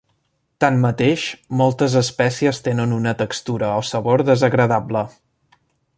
[0.63, 1.25] Tanmateix,
[1.59, 5.09] moltes espècies tenen una textura o sabor desagradable.